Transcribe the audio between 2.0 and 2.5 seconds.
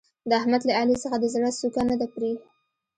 پرې.